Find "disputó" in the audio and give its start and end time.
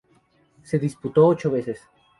0.79-1.27